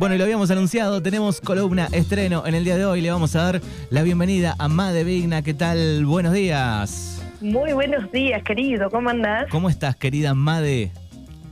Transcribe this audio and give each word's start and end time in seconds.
Bueno, 0.00 0.14
y 0.14 0.18
lo 0.18 0.24
habíamos 0.24 0.50
anunciado, 0.50 1.02
tenemos 1.02 1.42
columna 1.42 1.86
estreno 1.92 2.46
en 2.46 2.54
el 2.54 2.64
día 2.64 2.78
de 2.78 2.86
hoy. 2.86 3.02
Le 3.02 3.10
vamos 3.10 3.36
a 3.36 3.42
dar 3.42 3.60
la 3.90 4.02
bienvenida 4.02 4.54
a 4.58 4.66
Made 4.66 5.04
Vigna. 5.04 5.42
¿Qué 5.42 5.52
tal? 5.52 6.06
Buenos 6.06 6.32
días. 6.32 7.22
Muy 7.42 7.74
buenos 7.74 8.10
días, 8.10 8.42
querido. 8.42 8.88
¿Cómo 8.88 9.10
andás? 9.10 9.48
¿Cómo 9.50 9.68
estás, 9.68 9.96
querida 9.96 10.32
Made? 10.32 10.90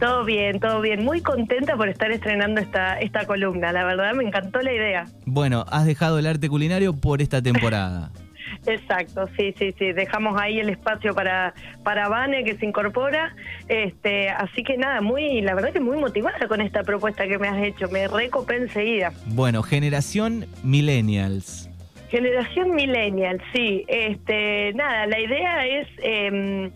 Todo 0.00 0.24
bien, 0.24 0.60
todo 0.60 0.80
bien. 0.80 1.04
Muy 1.04 1.20
contenta 1.20 1.76
por 1.76 1.90
estar 1.90 2.10
estrenando 2.10 2.62
esta, 2.62 2.98
esta 3.00 3.26
columna. 3.26 3.70
La 3.70 3.84
verdad, 3.84 4.14
me 4.14 4.24
encantó 4.24 4.62
la 4.62 4.72
idea. 4.72 5.04
Bueno, 5.26 5.66
has 5.68 5.84
dejado 5.84 6.18
el 6.18 6.26
arte 6.26 6.48
culinario 6.48 6.94
por 6.94 7.20
esta 7.20 7.42
temporada. 7.42 8.12
Exacto, 8.66 9.28
sí, 9.36 9.54
sí, 9.58 9.74
sí. 9.78 9.92
Dejamos 9.92 10.40
ahí 10.40 10.60
el 10.60 10.68
espacio 10.68 11.14
para, 11.14 11.54
para 11.84 12.08
Vane 12.08 12.44
que 12.44 12.56
se 12.56 12.66
incorpora. 12.66 13.34
Este, 13.68 14.30
así 14.30 14.62
que 14.62 14.76
nada, 14.76 15.00
muy, 15.00 15.40
la 15.40 15.54
verdad 15.54 15.72
que 15.72 15.80
muy 15.80 15.96
motivada 15.96 16.48
con 16.48 16.60
esta 16.60 16.82
propuesta 16.82 17.26
que 17.26 17.38
me 17.38 17.48
has 17.48 17.62
hecho. 17.62 17.88
Me 17.88 18.08
recopé 18.08 18.56
enseguida. 18.56 19.12
Bueno, 19.26 19.62
generación 19.62 20.46
millennials. 20.62 21.68
Generación 22.10 22.74
millennial, 22.74 23.40
sí. 23.52 23.84
Este, 23.86 24.72
nada, 24.74 25.06
la 25.06 25.20
idea 25.20 25.66
es 25.66 25.88
em, 26.02 26.70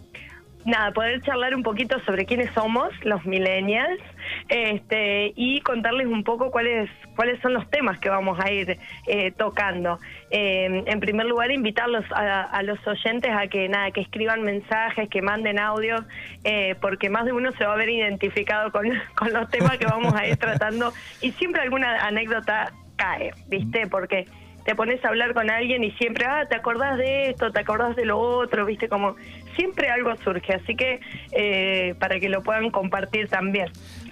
nada, 0.65 0.93
poder 0.93 1.23
charlar 1.23 1.55
un 1.55 1.62
poquito 1.62 1.98
sobre 2.05 2.27
quiénes 2.27 2.53
somos, 2.53 2.91
los 3.03 3.25
millennials, 3.25 4.01
este, 4.49 5.33
y 5.37 5.61
contarles 5.61 6.07
un 6.07 6.25
poco 6.25 6.51
cuáles 6.51 6.91
cuáles 7.17 7.41
son 7.41 7.55
los 7.55 7.69
temas 7.71 7.99
que 7.99 8.09
vamos 8.09 8.39
a 8.41 8.51
ir 8.51 8.79
eh, 9.07 9.33
tocando. 9.33 9.98
Eh, 10.31 10.83
en 10.87 11.01
primer 11.01 11.27
lugar, 11.27 11.51
invitarlos 11.51 12.05
a, 12.12 12.62
los 12.62 12.79
oyentes 12.87 13.31
a 13.31 13.47
que 13.48 13.69
nada, 13.69 13.91
que 13.91 14.01
escriban 14.01 14.43
mensajes, 14.43 15.09
que 15.09 15.23
manden 15.23 15.59
audios, 15.59 16.03
eh, 16.45 16.75
porque 16.81 17.11
más 17.11 17.25
de 17.25 17.33
uno 17.33 17.53
se 17.53 17.65
va 17.65 17.75
a 17.75 17.77
ver 17.77 17.91
identificado 17.91 18.73
con, 18.73 18.87
con 19.15 19.33
los 19.33 19.48
temas 19.51 19.79
que 19.79 19.87
vamos 19.87 20.15
a 20.15 20.27
ir 20.27 20.37
tratando 20.37 20.93
y 21.20 21.33
siempre 21.33 21.62
alguna 21.62 22.07
anécdota 22.07 22.73
cae, 22.97 23.33
¿viste? 23.48 23.87
Porque 23.87 24.27
te 24.65 24.75
pones 24.75 25.05
a 25.05 25.09
hablar 25.09 25.35
con 25.35 25.51
alguien 25.51 25.85
y 25.85 25.91
siempre, 25.93 26.27
ah, 26.27 26.47
te 26.49 26.57
acordás 26.57 26.99
de 26.99 27.31
esto, 27.31 27.51
te 27.51 27.61
acordás 27.61 27.97
de 27.97 28.05
lo 28.05 28.19
otro, 28.19 28.65
viste, 28.65 28.89
como 28.89 29.17
siempre 29.57 29.91
algo 29.91 30.15
surge, 30.23 30.55
así 30.55 30.75
que 30.75 31.01
eh, 31.33 31.95
para 31.99 32.21
que 32.21 32.29
lo 32.29 32.43
puedan 32.43 32.71
compartir 32.71 33.29
también. 33.29 33.69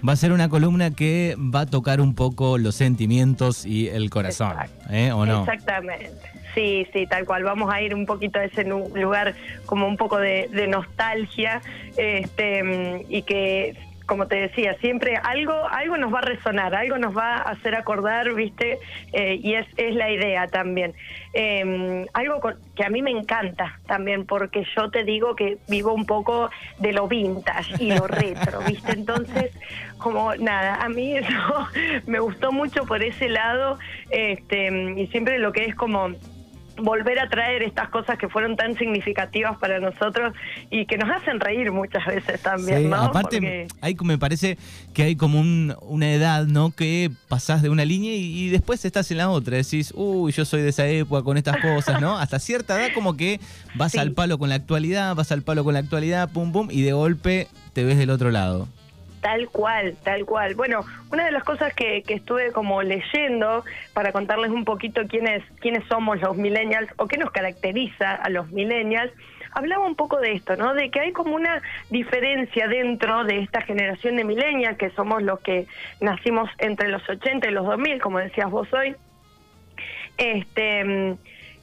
Va 0.07 0.13
a 0.13 0.15
ser 0.15 0.31
una 0.31 0.49
columna 0.49 0.91
que 0.91 1.35
va 1.37 1.61
a 1.61 1.65
tocar 1.65 2.01
un 2.01 2.15
poco 2.15 2.57
los 2.57 2.75
sentimientos 2.75 3.65
y 3.65 3.87
el 3.87 4.09
corazón, 4.09 4.55
¿eh? 4.89 5.11
¿O 5.11 5.25
no? 5.25 5.41
Exactamente. 5.41 6.09
Sí, 6.53 6.85
sí, 6.91 7.07
tal 7.07 7.25
cual. 7.25 7.43
Vamos 7.43 7.73
a 7.73 7.81
ir 7.81 7.95
un 7.95 8.05
poquito 8.05 8.39
a 8.39 8.43
ese 8.43 8.65
lugar 8.65 9.35
como 9.65 9.87
un 9.87 9.95
poco 9.95 10.17
de, 10.17 10.49
de 10.51 10.67
nostalgia 10.67 11.61
este, 11.95 13.05
y 13.07 13.21
que 13.21 13.77
como 14.11 14.27
te 14.27 14.35
decía, 14.35 14.75
siempre 14.81 15.15
algo, 15.23 15.53
algo 15.69 15.95
nos 15.95 16.13
va 16.13 16.19
a 16.19 16.23
resonar, 16.23 16.75
algo 16.75 16.97
nos 16.97 17.15
va 17.15 17.37
a 17.37 17.51
hacer 17.51 17.75
acordar, 17.75 18.33
¿viste? 18.33 18.77
Eh, 19.13 19.39
y 19.41 19.53
es, 19.53 19.65
es 19.77 19.95
la 19.95 20.11
idea 20.11 20.47
también. 20.47 20.93
Em, 21.31 22.05
algo 22.11 22.41
que 22.75 22.83
a 22.83 22.89
mí 22.89 23.01
me 23.01 23.11
encanta 23.11 23.79
también, 23.87 24.25
porque 24.25 24.65
yo 24.75 24.91
te 24.91 25.05
digo 25.05 25.33
que 25.37 25.59
vivo 25.69 25.93
un 25.93 26.05
poco 26.05 26.49
de 26.79 26.91
lo 26.91 27.07
vintage 27.07 27.81
y 27.81 27.93
lo 27.93 28.05
retro, 28.05 28.59
¿viste? 28.67 28.91
Entonces, 28.91 29.57
como 29.97 30.35
nada, 30.35 30.83
a 30.83 30.89
mí 30.89 31.15
eso 31.15 31.69
me 32.05 32.19
gustó 32.19 32.51
mucho 32.51 32.83
por 32.83 33.01
ese 33.01 33.29
lado, 33.29 33.79
este, 34.09 34.93
y 34.97 35.07
siempre 35.07 35.39
lo 35.39 35.53
que 35.53 35.67
es 35.67 35.75
como 35.75 36.09
volver 36.81 37.19
a 37.19 37.29
traer 37.29 37.63
estas 37.63 37.89
cosas 37.89 38.17
que 38.17 38.27
fueron 38.29 38.55
tan 38.55 38.77
significativas 38.77 39.57
para 39.57 39.79
nosotros 39.79 40.33
y 40.69 40.85
que 40.85 40.97
nos 40.97 41.09
hacen 41.09 41.39
reír 41.39 41.71
muchas 41.71 42.05
veces 42.05 42.41
también, 42.41 42.89
¿no? 42.89 42.97
Aparte, 42.97 43.67
hay, 43.81 43.95
me 44.03 44.17
parece 44.17 44.57
que 44.93 45.03
hay 45.03 45.15
como 45.15 45.39
una 45.39 46.11
edad, 46.11 46.45
¿no? 46.45 46.71
Que 46.71 47.11
pasás 47.27 47.61
de 47.61 47.69
una 47.69 47.85
línea 47.85 48.13
y, 48.13 48.49
después 48.49 48.83
estás 48.85 49.11
en 49.11 49.17
la 49.17 49.29
otra. 49.29 49.57
Decís, 49.57 49.93
uy, 49.95 50.31
yo 50.31 50.45
soy 50.45 50.61
de 50.61 50.69
esa 50.69 50.87
época 50.87 51.23
con 51.23 51.37
estas 51.37 51.57
cosas, 51.57 52.01
¿no? 52.01 52.17
Hasta 52.17 52.39
cierta 52.39 52.79
edad 52.79 52.93
como 52.93 53.15
que 53.15 53.39
vas 53.75 53.95
al 53.95 54.11
palo 54.11 54.37
con 54.37 54.49
la 54.49 54.55
actualidad, 54.55 55.15
vas 55.15 55.31
al 55.31 55.43
palo 55.43 55.63
con 55.63 55.73
la 55.73 55.79
actualidad, 55.79 56.31
pum, 56.31 56.51
pum, 56.51 56.67
y 56.71 56.81
de 56.81 56.93
golpe 56.93 57.47
te 57.73 57.83
ves 57.83 57.97
del 57.97 58.09
otro 58.09 58.31
lado. 58.31 58.67
Tal 59.21 59.49
cual, 59.49 59.95
tal 60.03 60.25
cual. 60.25 60.55
Bueno, 60.55 60.83
una 61.11 61.25
de 61.25 61.31
las 61.31 61.43
cosas 61.43 61.73
que, 61.73 62.03
estuve 62.07 62.51
como 62.51 62.81
leyendo 62.81 63.63
para 63.93 64.11
contarles 64.11 64.49
un 64.49 64.65
poquito 64.65 65.01
quiénes, 65.07 65.43
quiénes 65.59 65.85
somos 65.87 66.19
los 66.21 66.35
millennials 66.35 66.89
o 66.97 67.07
qué 67.07 67.17
nos 67.17 67.31
caracteriza 67.31 68.15
a 68.15 68.29
los 68.29 68.51
millennials, 68.51 69.11
hablaba 69.51 69.85
un 69.85 69.95
poco 69.95 70.19
de 70.19 70.33
esto, 70.33 70.55
¿no? 70.55 70.73
De 70.73 70.89
que 70.89 70.99
hay 70.99 71.11
como 71.11 71.35
una 71.35 71.61
diferencia 71.89 72.67
dentro 72.67 73.23
de 73.23 73.39
esta 73.39 73.61
generación 73.61 74.15
de 74.15 74.23
millennials, 74.23 74.77
que 74.77 74.89
somos 74.91 75.21
los 75.21 75.39
que 75.41 75.67
nacimos 75.99 76.49
entre 76.57 76.89
los 76.89 77.07
80 77.07 77.47
y 77.47 77.51
los 77.51 77.65
2000, 77.65 78.01
como 78.01 78.17
decías 78.17 78.49
vos 78.49 78.73
hoy. 78.73 78.95
Este 80.17 81.15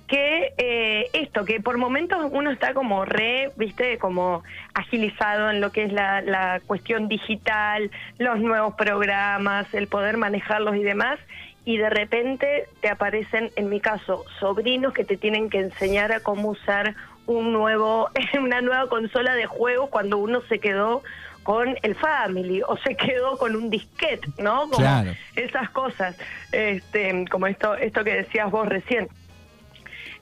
que 0.08 0.54
eh, 0.56 1.10
esto, 1.12 1.44
que 1.44 1.60
por 1.60 1.78
momentos 1.78 2.19
uno 2.32 2.50
está 2.50 2.74
como 2.74 3.04
re, 3.04 3.52
viste, 3.56 3.98
como 3.98 4.42
agilizado 4.74 5.50
en 5.50 5.60
lo 5.60 5.70
que 5.70 5.84
es 5.84 5.92
la, 5.92 6.22
la 6.22 6.60
cuestión 6.66 7.08
digital, 7.08 7.91
los 8.18 8.41
nuevos 8.41 8.74
programas, 8.74 9.72
el 9.74 9.86
poder 9.86 10.16
manejarlos 10.16 10.76
y 10.76 10.82
demás, 10.82 11.20
y 11.64 11.76
de 11.76 11.91
repente 11.91 12.66
te 12.80 12.88
aparecen, 12.88 13.50
en 13.54 13.68
mi 13.68 13.80
caso, 13.80 14.24
sobrinos 14.41 14.94
que 14.94 15.04
te 15.04 15.18
tienen 15.18 15.50
que 15.50 15.58
enseñar 15.58 16.12
a 16.12 16.20
cómo 16.20 16.48
usar 16.48 16.94
un 17.26 17.52
nuevo, 17.52 18.10
una 18.42 18.62
nueva 18.62 18.88
consola 18.88 19.34
de 19.34 19.47
juegos 19.47 19.91
cuando 19.91 20.18
uno 20.18 20.41
se 20.48 20.58
quedó 20.58 21.02
con 21.42 21.78
el 21.82 21.94
Family 21.94 22.62
o 22.66 22.76
se 22.78 22.97
quedó 22.97 23.38
con 23.38 23.54
un 23.54 23.70
disquete, 23.70 24.28
¿no? 24.38 24.68
Como 24.68 24.86
esas 25.36 25.70
cosas, 25.70 26.16
este, 26.52 27.24
como 27.30 27.47
esto, 27.47 27.74
esto 27.74 28.04
que 28.04 28.14
decías 28.14 28.50
vos 28.50 28.68
recién. 28.68 29.08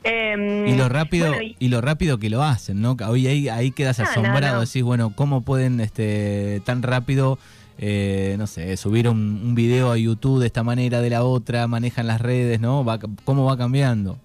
Em, 0.09 0.69
y 0.69 0.77
lo 0.77 0.89
rápido 0.89 1.35
y, 1.41 1.69
lo 1.69 1.81
rápido 1.81 2.19
que 2.19 2.31
lo 2.31 2.45
hacen, 2.45 2.81
¿no? 2.81 2.97
Hoy 3.09 3.27
ahí, 3.27 3.49
ahí 3.49 3.73
quedas 3.73 3.99
asombrado, 3.99 4.61
decís, 4.61 4.85
bueno, 4.85 5.13
¿cómo 5.17 5.43
pueden 5.43 5.81
este 5.81 6.63
tan 6.65 6.83
rápido, 6.83 7.41
eh, 7.79 8.37
no 8.39 8.47
sé, 8.47 8.77
subir 8.77 9.09
un, 9.09 9.41
un, 9.45 9.57
video 9.57 9.91
a 9.91 9.99
YouTube 9.99 10.39
de 10.39 10.47
esta 10.47 10.63
manera, 10.63 11.01
de 11.01 11.11
la 11.11 11.25
otra, 11.25 11.67
manejan 11.67 12.07
las 12.07 12.21
redes, 12.21 12.61
¿no? 12.61 12.85
Va, 12.85 13.01
¿Cómo 13.25 13.47
va 13.47 13.59
cambiando? 13.59 14.17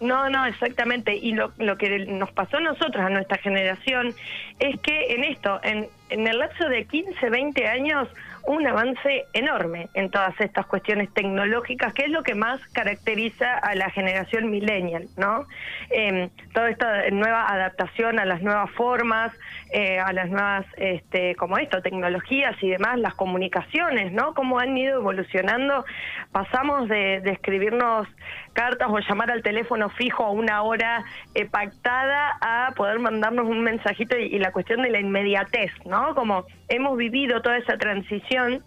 No, 0.00 0.30
no, 0.30 0.46
exactamente. 0.46 1.16
Y 1.16 1.32
lo, 1.32 1.52
lo 1.58 1.76
que 1.78 2.06
nos 2.06 2.30
pasó 2.30 2.58
a 2.58 2.60
nosotros, 2.60 3.04
a 3.04 3.10
nuestra 3.10 3.38
generación, 3.38 4.14
es 4.60 4.78
que 4.80 5.14
en 5.14 5.24
esto, 5.24 5.58
en, 5.64 5.88
en 6.10 6.28
el 6.28 6.38
lapso 6.38 6.68
de 6.68 6.84
15, 6.84 7.28
20 7.28 7.66
años, 7.66 8.08
un 8.46 8.66
avance 8.66 9.26
enorme 9.32 9.88
en 9.94 10.10
todas 10.10 10.38
estas 10.40 10.66
cuestiones 10.66 11.12
tecnológicas, 11.14 11.92
que 11.94 12.04
es 12.04 12.10
lo 12.10 12.22
que 12.22 12.34
más 12.34 12.60
caracteriza 12.72 13.54
a 13.58 13.74
la 13.74 13.90
generación 13.90 14.50
millennial, 14.50 15.06
¿no? 15.16 15.46
Eh, 15.90 16.28
toda 16.52 16.70
esta 16.70 17.10
nueva 17.10 17.50
adaptación 17.50 18.18
a 18.18 18.24
las 18.24 18.42
nuevas 18.42 18.70
formas, 18.72 19.32
eh, 19.70 19.98
a 19.98 20.12
las 20.12 20.28
nuevas, 20.28 20.66
este, 20.76 21.34
como 21.36 21.58
esto, 21.58 21.82
tecnologías 21.82 22.54
y 22.62 22.70
demás, 22.70 22.98
las 22.98 23.14
comunicaciones, 23.14 24.12
¿no? 24.12 24.34
Cómo 24.34 24.58
han 24.58 24.76
ido 24.76 25.00
evolucionando. 25.00 25.84
Pasamos 26.32 26.88
de, 26.88 27.16
escribirnos 27.24 28.06
cartas 28.54 28.88
o 28.90 28.98
llamar 28.98 29.30
al 29.30 29.42
teléfono 29.42 29.90
fijo 29.90 30.24
a 30.24 30.30
una 30.30 30.62
hora 30.62 31.04
eh, 31.34 31.44
pactada 31.44 32.38
a 32.40 32.72
poder 32.74 32.98
mandarnos 32.98 33.46
un 33.46 33.62
mensajito 33.62 34.16
y, 34.16 34.38
la 34.38 34.52
cuestión 34.52 34.82
de 34.82 34.90
la 34.90 35.00
inmediatez, 35.00 35.72
¿no? 35.84 36.14
Como 36.14 36.46
hemos 36.68 36.96
vivido 36.96 37.42
toda 37.42 37.58
esa 37.58 37.76
transición 37.76 38.62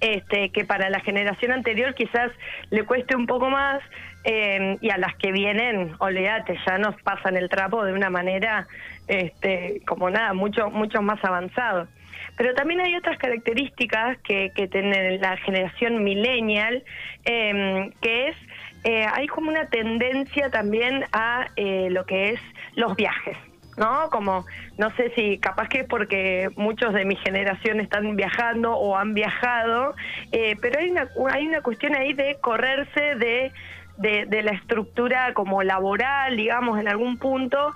este, 0.00 0.50
que 0.50 0.64
para 0.64 0.90
la 0.90 1.00
generación 1.00 1.52
anterior 1.52 1.94
quizás 1.94 2.30
le 2.70 2.84
cueste 2.84 3.16
un 3.16 3.26
poco 3.26 3.50
más 3.50 3.82
eh, 4.24 4.76
y 4.80 4.90
a 4.90 4.98
las 4.98 5.14
que 5.16 5.32
vienen, 5.32 5.94
olvídate, 5.98 6.58
ya 6.66 6.78
nos 6.78 7.00
pasan 7.02 7.36
el 7.36 7.48
trapo 7.48 7.84
de 7.84 7.92
una 7.92 8.10
manera 8.10 8.66
este, 9.08 9.80
como 9.86 10.10
nada, 10.10 10.32
mucho, 10.32 10.70
mucho 10.70 11.02
más 11.02 11.24
avanzado. 11.24 11.88
Pero 12.36 12.54
también 12.54 12.80
hay 12.80 12.94
otras 12.96 13.18
características 13.18 14.18
que, 14.18 14.52
que 14.54 14.68
tiene 14.68 15.18
la 15.18 15.36
generación 15.38 16.04
millennial, 16.04 16.84
eh, 17.24 17.90
que 18.02 18.28
es, 18.28 18.36
eh, 18.84 19.06
hay 19.12 19.26
como 19.26 19.50
una 19.50 19.66
tendencia 19.66 20.50
también 20.50 21.04
a 21.12 21.48
lo 21.56 22.04
que 22.06 22.30
es 22.30 22.40
los 22.74 22.94
viajes. 22.96 23.36
¿no? 23.76 24.08
Como, 24.10 24.46
no 24.78 24.90
sé 24.96 25.12
si 25.14 25.38
capaz 25.38 25.68
que 25.68 25.80
es 25.80 25.86
porque 25.86 26.48
muchos 26.56 26.94
de 26.94 27.04
mi 27.04 27.16
generación 27.16 27.80
están 27.80 28.16
viajando 28.16 28.74
o 28.74 28.96
han 28.96 29.14
viajado, 29.14 29.94
eh, 30.32 30.56
pero 30.60 30.80
hay 30.80 30.90
una, 30.90 31.08
hay 31.30 31.46
una 31.46 31.60
cuestión 31.60 31.94
ahí 31.94 32.12
de 32.12 32.38
correrse 32.40 33.14
de, 33.16 33.52
de, 33.98 34.42
la 34.42 34.52
estructura 34.52 35.32
como 35.34 35.62
laboral, 35.62 36.36
digamos, 36.36 36.78
en 36.80 36.88
algún 36.88 37.18
punto, 37.18 37.74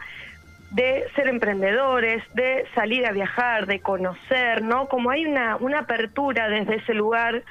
de 0.71 1.05
ser 1.17 1.27
emprendedores, 1.29 2.23
de 2.35 2.65
salir 2.75 3.05
a 3.05 3.13
viajar, 3.13 3.67
de 3.67 3.81
conocer, 3.81 4.63
¿no? 4.63 4.89
Como 4.89 5.11
hay 5.11 5.27
una, 5.27 5.57
una 5.57 5.81
apertura 5.81 6.49
desde 6.49 6.77
ese 6.77 6.95
lugar 6.95 7.43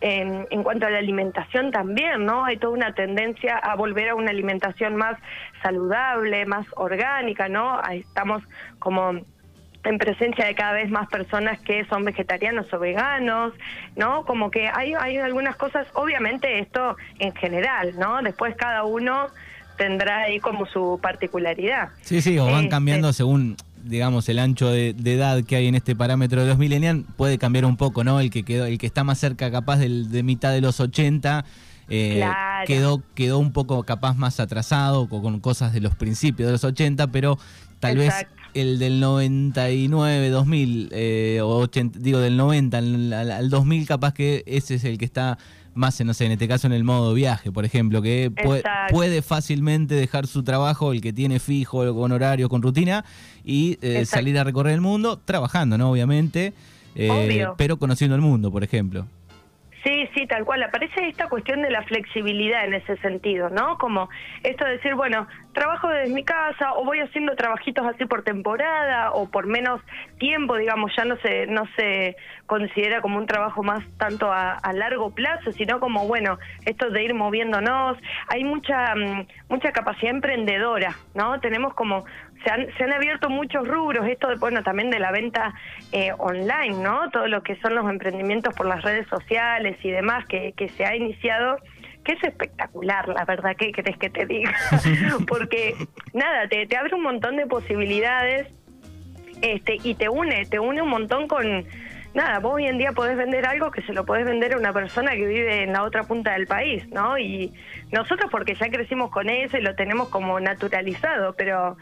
en, 0.00 0.46
en, 0.50 0.62
cuanto 0.62 0.86
a 0.86 0.90
la 0.90 0.98
alimentación 0.98 1.70
también, 1.70 2.24
¿no? 2.24 2.44
Hay 2.44 2.56
toda 2.56 2.72
una 2.72 2.94
tendencia 2.94 3.56
a 3.56 3.74
volver 3.74 4.10
a 4.10 4.14
una 4.14 4.30
alimentación 4.30 4.96
más 4.96 5.18
saludable, 5.62 6.46
más 6.46 6.66
orgánica, 6.76 7.48
¿no? 7.48 7.80
Ahí 7.82 8.00
estamos 8.00 8.42
como 8.78 9.20
en 9.84 9.98
presencia 9.98 10.44
de 10.44 10.54
cada 10.54 10.72
vez 10.72 10.90
más 10.90 11.08
personas 11.08 11.60
que 11.60 11.84
son 11.86 12.04
vegetarianos 12.04 12.72
o 12.72 12.78
veganos, 12.78 13.54
¿no? 13.96 14.24
Como 14.24 14.50
que 14.50 14.68
hay, 14.68 14.94
hay 14.94 15.16
algunas 15.18 15.56
cosas, 15.56 15.86
obviamente 15.94 16.58
esto 16.58 16.96
en 17.18 17.34
general, 17.34 17.98
¿no? 17.98 18.20
Después 18.22 18.54
cada 18.56 18.84
uno 18.84 19.28
tendrá 19.76 20.22
ahí 20.22 20.40
como 20.40 20.66
su 20.66 20.98
particularidad. 21.00 21.90
Sí, 22.02 22.20
sí, 22.20 22.38
o 22.38 22.46
van 22.46 22.56
este, 22.64 22.68
cambiando 22.68 23.12
según 23.12 23.56
digamos, 23.84 24.28
el 24.28 24.38
ancho 24.38 24.70
de, 24.70 24.90
edad 24.90 25.42
que 25.44 25.56
hay 25.56 25.66
en 25.66 25.74
este 25.74 25.96
parámetro 25.96 26.42
de 26.42 26.48
los 26.48 26.58
millennials 26.58 27.04
puede 27.16 27.38
cambiar 27.38 27.64
un 27.64 27.76
poco, 27.76 28.04
¿no? 28.04 28.20
El 28.20 28.30
que 28.30 28.42
quedó, 28.42 28.66
el 28.66 28.78
que 28.78 28.86
está 28.86 29.04
más 29.04 29.18
cerca 29.18 29.50
capaz 29.50 29.78
del, 29.78 30.10
de 30.10 30.22
mitad 30.22 30.52
de 30.52 30.60
los 30.60 30.80
80 30.80 31.44
eh, 31.90 32.22
quedó, 32.66 33.02
quedó 33.14 33.38
un 33.38 33.52
poco 33.52 33.82
capaz 33.82 34.14
más 34.14 34.40
atrasado 34.40 35.08
con, 35.08 35.40
cosas 35.40 35.72
de 35.72 35.80
los 35.80 35.94
principios 35.94 36.48
de 36.48 36.52
los 36.52 36.64
80, 36.64 37.06
pero 37.08 37.38
tal 37.80 37.96
vez 37.96 38.12
el 38.54 38.78
del 38.78 39.00
99, 39.00 40.30
2000, 40.30 40.88
eh, 40.92 41.40
o 41.42 41.58
80, 41.60 41.98
digo 41.98 42.18
del 42.18 42.36
90 42.36 42.78
al, 42.78 43.12
al, 43.12 43.50
2000 43.50 43.86
capaz 43.86 44.12
que 44.12 44.42
ese 44.46 44.74
es 44.74 44.84
el 44.84 44.98
que 44.98 45.04
está 45.04 45.38
más, 45.78 45.98
no 46.04 46.12
sé, 46.12 46.26
en 46.26 46.32
este 46.32 46.48
caso 46.48 46.66
en 46.66 46.72
el 46.72 46.84
modo 46.84 47.14
viaje, 47.14 47.50
por 47.50 47.64
ejemplo, 47.64 48.02
que 48.02 48.30
puede, 48.90 49.22
fácilmente 49.22 49.94
dejar 49.94 50.26
su 50.26 50.42
trabajo, 50.42 50.92
el 50.92 51.00
que 51.00 51.12
tiene 51.12 51.38
fijo, 51.38 51.94
con 51.94 52.12
horario, 52.12 52.48
con 52.48 52.60
rutina, 52.60 53.04
y 53.44 53.78
eh, 53.80 54.04
salir 54.04 54.38
a 54.38 54.44
recorrer 54.44 54.74
el 54.74 54.80
mundo, 54.80 55.18
trabajando, 55.24 55.78
¿no? 55.78 55.90
Obviamente, 55.90 56.52
eh, 56.94 57.46
pero 57.56 57.78
conociendo 57.78 58.14
el 58.16 58.22
mundo, 58.22 58.50
por 58.50 58.64
ejemplo. 58.64 59.06
Sí, 59.84 60.08
sí, 60.14 60.26
tal 60.26 60.44
cual. 60.44 60.62
Aparece 60.62 61.08
esta 61.08 61.28
cuestión 61.28 61.62
de 61.62 61.70
la 61.70 61.82
flexibilidad 61.82 62.64
en 62.64 62.74
ese 62.74 62.96
sentido, 62.96 63.48
¿no? 63.48 63.78
Como 63.78 64.08
esto 64.42 64.64
de 64.64 64.72
decir, 64.72 64.94
bueno, 64.94 65.28
trabajo 65.52 65.88
desde 65.88 66.12
mi 66.12 66.24
casa 66.24 66.74
o 66.74 66.84
voy 66.84 67.00
haciendo 67.00 67.36
trabajitos 67.36 67.86
así 67.86 68.04
por 68.04 68.22
temporada 68.22 69.12
o 69.12 69.30
por 69.30 69.46
menos 69.46 69.80
tiempo, 70.18 70.56
digamos, 70.56 70.92
ya 70.96 71.04
no 71.04 71.16
se 71.18 71.46
no 71.46 71.64
se 71.76 72.16
considera 72.46 73.00
como 73.00 73.18
un 73.18 73.26
trabajo 73.26 73.62
más 73.62 73.84
tanto 73.98 74.32
a, 74.32 74.58
largo 74.72 75.10
plazo, 75.10 75.52
sino 75.52 75.80
como, 75.80 76.06
bueno, 76.06 76.38
esto 76.64 76.90
de 76.90 77.02
ir 77.02 77.14
moviéndonos. 77.14 77.96
Hay 78.28 78.44
mucha 78.44 78.94
mm, 78.94 79.26
mucha 79.48 79.72
capacidad 79.72 80.12
emprendedora, 80.12 80.96
¿no? 81.14 81.40
Tenemos 81.40 81.74
como 81.74 82.04
se 82.44 82.50
han, 82.50 82.66
se 82.76 82.84
han 82.84 82.92
abierto 82.92 83.28
muchos 83.30 83.66
rubros, 83.66 84.06
esto, 84.06 84.28
bueno, 84.38 84.62
también 84.62 84.90
de 84.90 84.98
la 84.98 85.10
venta 85.10 85.54
eh, 85.92 86.12
online, 86.18 86.82
¿no? 86.82 87.10
Todo 87.10 87.26
lo 87.26 87.42
que 87.42 87.56
son 87.56 87.74
los 87.74 87.88
emprendimientos 87.88 88.54
por 88.54 88.66
las 88.66 88.82
redes 88.82 89.06
sociales 89.08 89.76
y 89.82 89.90
demás 89.90 90.26
que, 90.26 90.52
que 90.56 90.68
se 90.70 90.84
ha 90.84 90.94
iniciado 90.94 91.58
que 92.04 92.12
es 92.14 92.24
espectacular, 92.24 93.06
la 93.08 93.24
verdad, 93.26 93.54
¿qué 93.56 93.70
querés 93.70 93.98
que 93.98 94.08
te 94.08 94.24
diga? 94.24 94.54
Porque, 95.28 95.74
nada, 96.14 96.48
te, 96.48 96.66
te 96.66 96.76
abre 96.76 96.94
un 96.94 97.02
montón 97.02 97.36
de 97.36 97.46
posibilidades 97.46 98.48
este 99.42 99.76
y 99.82 99.94
te 99.94 100.08
une, 100.08 100.46
te 100.46 100.58
une 100.58 100.82
un 100.82 100.88
montón 100.88 101.28
con, 101.28 101.66
nada, 102.14 102.38
vos 102.38 102.54
hoy 102.54 102.66
en 102.66 102.78
día 102.78 102.92
podés 102.92 103.16
vender 103.16 103.46
algo 103.46 103.70
que 103.70 103.82
se 103.82 103.92
lo 103.92 104.04
podés 104.04 104.24
vender 104.24 104.54
a 104.54 104.56
una 104.56 104.72
persona 104.72 105.12
que 105.12 105.26
vive 105.26 105.62
en 105.62 105.72
la 105.72 105.82
otra 105.82 106.04
punta 106.04 106.32
del 106.32 106.46
país, 106.46 106.88
¿no? 106.88 107.18
Y 107.18 107.52
nosotros 107.92 108.30
porque 108.30 108.54
ya 108.54 108.68
crecimos 108.68 109.10
con 109.10 109.28
eso 109.28 109.58
y 109.58 109.62
lo 109.62 109.74
tenemos 109.74 110.08
como 110.08 110.40
naturalizado, 110.40 111.34
pero 111.36 111.76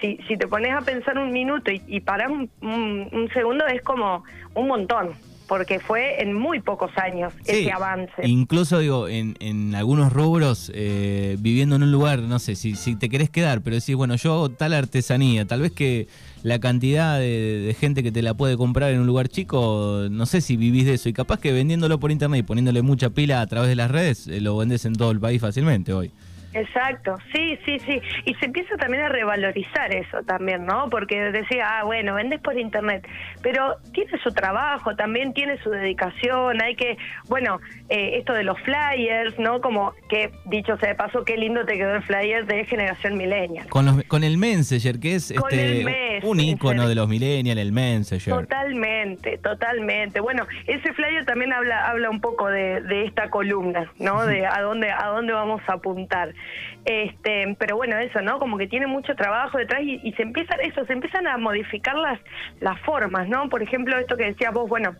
si, 0.00 0.18
si 0.28 0.36
te 0.36 0.46
pones 0.46 0.72
a 0.72 0.80
pensar 0.80 1.18
un 1.18 1.32
minuto 1.32 1.70
y, 1.70 1.82
y 1.86 2.00
paras 2.00 2.30
un, 2.30 3.30
segundo 3.32 3.66
es 3.66 3.82
como 3.82 4.24
un 4.54 4.68
montón 4.68 5.12
porque 5.50 5.80
fue 5.80 6.22
en 6.22 6.32
muy 6.32 6.60
pocos 6.60 6.92
años 6.96 7.32
ese 7.44 7.72
avance. 7.72 8.24
Incluso 8.24 8.78
digo, 8.78 9.08
en, 9.08 9.34
en 9.40 9.74
algunos 9.74 10.12
rubros, 10.12 10.70
eh, 10.72 11.36
viviendo 11.40 11.74
en 11.74 11.82
un 11.82 11.90
lugar, 11.90 12.20
no 12.20 12.38
sé 12.38 12.54
si, 12.54 12.76
si 12.76 12.94
te 12.94 13.08
querés 13.08 13.30
quedar, 13.30 13.60
pero 13.60 13.74
decís, 13.74 13.96
bueno, 13.96 14.14
yo 14.14 14.32
hago 14.32 14.50
tal 14.50 14.74
artesanía, 14.74 15.46
tal 15.46 15.62
vez 15.62 15.72
que 15.72 16.06
la 16.44 16.60
cantidad 16.60 17.18
de, 17.18 17.74
gente 17.80 18.04
que 18.04 18.12
te 18.12 18.22
la 18.22 18.34
puede 18.34 18.56
comprar 18.56 18.92
en 18.92 19.00
un 19.00 19.08
lugar 19.08 19.26
chico, 19.26 20.06
no 20.08 20.24
sé 20.24 20.40
si 20.40 20.56
vivís 20.56 20.86
de 20.86 20.94
eso, 20.94 21.08
y 21.08 21.12
capaz 21.12 21.40
que 21.40 21.50
vendiéndolo 21.50 21.98
por 21.98 22.12
internet 22.12 22.38
y 22.38 22.42
poniéndole 22.44 22.82
mucha 22.82 23.10
pila 23.10 23.40
a 23.40 23.46
través 23.48 23.70
de 23.70 23.74
las 23.74 23.90
redes, 23.90 24.28
eh, 24.28 24.40
lo 24.40 24.56
vendes 24.56 24.84
en 24.84 24.94
todo 24.94 25.10
el 25.10 25.18
país 25.18 25.40
fácilmente 25.40 25.92
hoy. 25.92 26.12
Exacto, 26.52 27.16
sí, 27.32 27.58
sí, 27.64 27.78
sí. 27.80 28.00
Y 28.24 28.34
se 28.34 28.46
empieza 28.46 28.76
también 28.76 29.04
a 29.04 29.08
revalorizar 29.08 29.94
eso 29.94 30.22
también, 30.24 30.66
¿no? 30.66 30.90
Porque 30.90 31.30
decía, 31.30 31.78
ah, 31.78 31.84
bueno, 31.84 32.14
vendes 32.14 32.40
por 32.40 32.58
internet, 32.58 33.06
pero 33.42 33.76
tiene 33.92 34.18
su 34.22 34.32
trabajo, 34.32 34.96
también 34.96 35.32
tiene 35.32 35.58
su 35.62 35.70
dedicación, 35.70 36.60
hay 36.60 36.74
que, 36.74 36.98
bueno, 37.28 37.60
eh, 37.88 38.18
esto 38.18 38.32
de 38.32 38.42
los 38.42 38.58
flyers, 38.62 39.38
¿no? 39.38 39.60
Como 39.60 39.94
que, 40.08 40.32
dicho 40.46 40.76
sea 40.78 40.90
de 40.90 40.94
paso, 40.96 41.24
qué 41.24 41.36
lindo 41.36 41.64
te 41.64 41.76
quedó 41.76 41.94
el 41.94 42.02
flyer 42.02 42.46
de 42.46 42.64
generación 42.64 43.16
millennial. 43.16 43.68
Con, 43.68 43.86
los, 43.86 44.02
con 44.04 44.24
el 44.24 44.36
Messenger, 44.36 44.98
que 44.98 45.14
es 45.14 45.30
este, 45.30 46.20
un 46.24 46.40
icono 46.40 46.88
de 46.88 46.94
los 46.96 47.08
millennial, 47.08 47.58
el 47.58 47.72
Messenger. 47.72 48.34
Totalmente, 48.34 49.38
totalmente. 49.38 50.18
Bueno, 50.20 50.46
ese 50.66 50.92
flyer 50.94 51.24
también 51.24 51.52
habla, 51.52 51.88
habla 51.88 52.10
un 52.10 52.20
poco 52.20 52.48
de, 52.48 52.80
de 52.82 53.04
esta 53.04 53.30
columna, 53.30 53.90
¿no? 53.98 54.26
De 54.26 54.46
a 54.46 54.60
dónde, 54.62 54.90
a 54.90 55.06
dónde 55.06 55.32
vamos 55.32 55.62
a 55.68 55.74
apuntar. 55.74 56.34
Este, 56.84 57.56
pero 57.58 57.76
bueno, 57.76 57.98
eso, 57.98 58.20
¿no? 58.22 58.38
Como 58.38 58.56
que 58.56 58.66
tiene 58.66 58.86
mucho 58.86 59.14
trabajo 59.14 59.58
detrás 59.58 59.82
y, 59.82 60.12
se 60.12 60.22
empiezan 60.22 60.60
eso, 60.60 60.84
se 60.86 60.92
empiezan 60.92 61.26
a 61.26 61.36
modificar 61.36 61.96
las, 61.96 62.18
las 62.60 62.80
formas, 62.80 63.28
¿no? 63.28 63.48
Por 63.48 63.62
ejemplo, 63.62 63.98
esto 63.98 64.16
que 64.16 64.24
decías 64.24 64.52
vos, 64.52 64.68
bueno, 64.68 64.94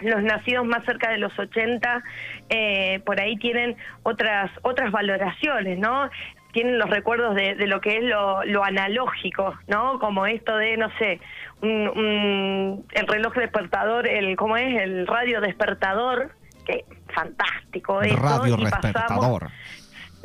los 0.00 0.22
nacidos 0.22 0.66
más 0.66 0.84
cerca 0.84 1.10
de 1.10 1.18
los 1.18 1.38
80 1.38 2.02
eh, 2.48 3.00
por 3.04 3.20
ahí 3.20 3.36
tienen 3.36 3.76
otras 4.02 4.50
otras 4.62 4.90
valoraciones, 4.92 5.78
¿no? 5.78 6.08
Tienen 6.52 6.78
los 6.78 6.90
recuerdos 6.90 7.36
de, 7.36 7.54
lo 7.68 7.80
que 7.80 7.98
es 7.98 8.02
lo, 8.02 8.42
lo, 8.44 8.64
analógico, 8.64 9.54
¿no? 9.68 10.00
Como 10.00 10.26
esto 10.26 10.56
de, 10.56 10.76
no 10.76 10.90
sé, 10.98 11.20
un, 11.62 12.84
el 12.92 13.06
reloj 13.06 13.34
despertador, 13.34 14.08
el 14.08 14.34
¿cómo 14.36 14.56
es? 14.56 14.82
El 14.82 15.06
radio 15.06 15.40
despertador, 15.40 16.32
que 16.66 16.84
fantástico 17.14 18.02
eso. 18.02 18.16
Radio 18.16 18.56
despertador. 18.56 19.42
pasamos 19.42 19.52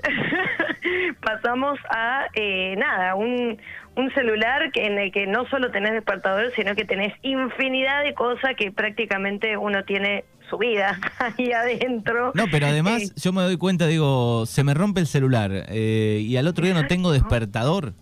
a 1.90 2.28
eh, 2.34 2.76
nada, 2.78 3.16
un, 3.16 3.58
un 3.96 4.14
celular 4.14 4.72
que, 4.72 4.86
en 4.86 4.98
el 4.98 5.12
que 5.12 5.28
no 5.28 5.48
solo 5.48 5.72
tenés 5.72 5.94
despertador, 5.94 6.52
sino 6.56 6.76
que 6.76 6.86
tenés 6.86 7.14
infinidad 7.22 8.04
de 8.04 8.14
cosas 8.14 8.56
que 8.58 8.72
prácticamente 8.72 9.58
uno 9.58 9.84
tiene 9.84 10.26
su 10.50 10.58
vida 10.58 11.00
ahí 11.20 11.52
adentro. 11.52 12.32
No, 12.36 12.46
pero 12.52 12.68
además 12.68 13.04
eh, 13.04 13.12
yo 13.16 13.34
me 13.34 13.42
doy 13.42 13.58
cuenta, 13.58 13.88
digo, 13.88 14.46
se 14.46 14.64
me 14.64 14.74
rompe 14.74 15.02
el 15.02 15.08
celular 15.08 15.52
eh, 15.70 16.22
y 16.24 16.38
al 16.38 16.48
otro 16.48 16.66
día 16.66 16.74
no 16.74 16.88
tengo 16.88 17.12
despertador. 17.12 17.94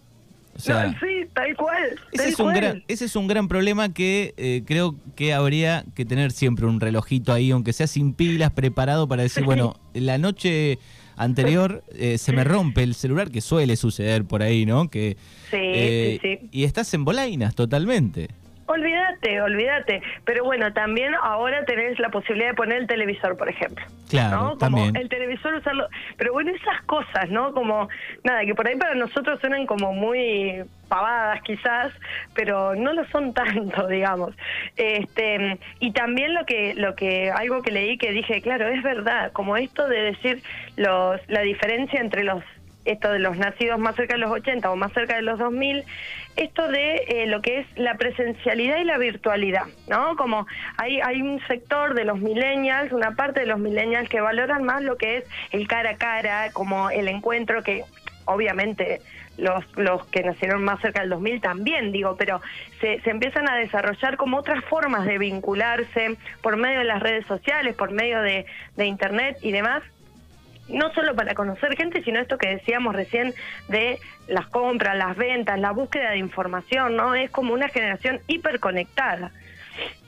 O 0.55 0.59
sea, 0.59 0.93
sí, 0.99 1.25
tal 1.33 1.55
cual. 1.55 1.99
Ese, 2.11 2.29
es 2.29 2.39
Un 2.39 2.53
gran, 2.53 2.83
ese 2.87 3.05
es 3.05 3.15
un 3.15 3.27
gran 3.27 3.47
problema 3.47 3.91
que 3.91 4.63
creo 4.67 4.95
que 5.15 5.33
habría 5.33 5.83
que 5.95 6.05
tener 6.05 6.31
siempre 6.31 6.67
un 6.67 6.79
relojito 6.79 7.33
ahí, 7.33 7.49
aunque 7.49 7.73
sea 7.73 7.87
sin 7.87 8.13
pilas, 8.13 8.51
preparado 8.51 9.07
para 9.07 9.23
decir, 9.23 9.43
bueno, 9.45 9.79
la 9.95 10.19
noche 10.19 10.77
anterior 11.15 11.84
eh, 11.96 12.17
se 12.17 12.32
me 12.34 12.43
rompe 12.43 12.84
el 12.84 12.96
celular, 12.96 13.32
que 13.32 13.41
suele 13.41 13.75
suceder 13.75 14.25
por 14.25 14.41
ahí, 14.41 14.65
¿no? 14.65 14.89
Que, 14.89 15.17
sí, 15.50 15.58
eh, 15.58 16.20
sí, 16.22 16.50
Y 16.51 16.63
estás 16.63 16.93
en 16.93 17.05
bolainas 17.05 17.55
totalmente. 17.55 18.29
Olvídate, 18.65 19.41
olvídate. 19.41 20.01
Pero 20.25 20.46
bueno, 20.46 20.72
también 20.74 21.13
ahora 21.22 21.65
tenés 21.65 22.00
la 22.00 22.10
posibilidad 22.10 22.50
de 22.50 22.55
poner 22.55 22.77
el 22.79 22.88
televisor, 22.88 23.36
por 23.38 23.50
ejemplo. 23.50 23.86
Claro, 24.10 24.55
también. 24.58 24.96
el 24.96 25.10
televisor 25.10 25.55
usarlo. 25.55 25.88
Pero 26.17 26.34
bueno, 26.34 26.51
esas 26.51 26.82
cosas, 26.86 27.29
¿no? 27.29 27.53
Como, 27.53 27.89
nada, 28.24 28.46
que 28.46 28.55
por 28.55 28.67
ahí 28.67 28.77
para 28.77 28.96
nosotros 28.96 29.39
suenan 29.39 29.65
como 29.65 29.93
muy 29.93 30.63
pavadas 30.88 31.41
quizás, 31.41 31.91
pero 32.36 32.75
no 32.75 32.93
lo 32.93 33.05
son 33.08 33.34
tanto, 33.34 33.88
digamos. 33.89 34.34
Este, 34.75 35.58
y 35.79 35.91
también 35.91 36.34
lo 36.34 36.46
que, 36.46 36.74
lo 36.75 36.96
que, 36.96 37.32
algo 37.32 37.63
que 37.63 37.72
leí 37.72 37.98
que 37.98 38.12
dije, 38.12 38.41
claro, 38.41 38.67
es 38.67 38.84
verdad, 38.84 39.32
como 39.32 39.58
esto 39.58 39.88
de 39.88 40.01
decir 40.01 40.43
los, 40.75 41.20
la 41.27 41.41
diferencia 41.41 42.00
entre 42.00 42.24
los 42.24 42.43
esto 42.85 43.11
de 43.11 43.19
los 43.19 43.37
nacidos 43.37 43.79
más 43.79 43.95
cerca 43.95 44.13
de 44.13 44.19
los 44.19 44.31
80 44.31 44.69
o 44.69 44.75
más 44.75 44.93
cerca 44.93 45.15
de 45.15 45.21
los 45.21 45.39
2000, 45.39 45.83
esto 46.35 46.67
de 46.67 46.95
eh, 47.07 47.27
lo 47.27 47.41
que 47.41 47.59
es 47.59 47.67
la 47.75 47.95
presencialidad 47.95 48.77
y 48.77 48.83
la 48.83 48.97
virtualidad, 48.97 49.65
¿no? 49.87 50.15
Como 50.15 50.47
hay, 50.77 50.99
hay 51.01 51.21
un 51.21 51.39
sector 51.47 51.93
de 51.93 52.05
los 52.05 52.19
millennials, 52.19 52.91
una 52.91 53.15
parte 53.15 53.41
de 53.41 53.45
los 53.45 53.59
millennials 53.59 54.09
que 54.09 54.21
valoran 54.21 54.63
más 54.63 54.81
lo 54.81 54.97
que 54.97 55.17
es 55.17 55.25
el 55.51 55.67
cara 55.67 55.91
a 55.91 55.97
cara, 55.97 56.51
como 56.51 56.89
el 56.89 57.07
encuentro 57.07 57.63
que 57.63 57.83
obviamente 58.25 59.01
los, 59.37 59.65
los 59.75 60.05
que 60.07 60.23
nacieron 60.23 60.63
más 60.63 60.79
cerca 60.81 61.01
del 61.01 61.09
2000 61.09 61.41
también, 61.41 61.91
digo, 61.91 62.15
pero 62.17 62.41
se, 62.79 63.01
se 63.01 63.09
empiezan 63.09 63.49
a 63.49 63.55
desarrollar 63.55 64.17
como 64.17 64.37
otras 64.37 64.63
formas 64.65 65.05
de 65.05 65.17
vincularse 65.17 66.17
por 66.41 66.57
medio 66.57 66.79
de 66.79 66.85
las 66.85 67.01
redes 67.01 67.25
sociales, 67.25 67.75
por 67.75 67.91
medio 67.91 68.21
de, 68.21 68.45
de 68.75 68.85
Internet 68.85 69.37
y 69.41 69.51
demás, 69.51 69.83
no 70.70 70.93
solo 70.93 71.15
para 71.15 71.36
conocer 71.36 71.75
gente, 71.75 72.03
sino 72.03 72.20
esto 72.20 72.38
que 72.38 72.50
decíamos 72.50 72.96
recién 72.96 73.34
de 73.67 74.00
las 74.27 74.48
compras, 74.48 74.98
las 74.98 75.17
ventas, 75.17 75.60
la 75.60 75.72
búsqueda 75.72 76.12
de 76.12 76.17
información, 76.17 76.96
¿no? 76.96 77.15
Es 77.15 77.29
como 77.32 77.53
una 77.53 77.67
generación 77.70 78.20
hiperconectada. 78.27 79.32